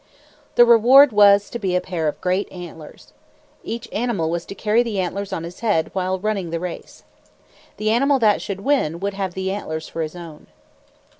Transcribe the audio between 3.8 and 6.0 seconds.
animal was to carry the antlers on his head,